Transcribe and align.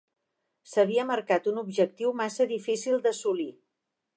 S'havia 0.69 1.03
marcat 1.09 1.49
un 1.53 1.61
objectiu 1.63 2.15
massa 2.23 2.49
difícil 2.53 2.99
d'assolir. 3.05 3.51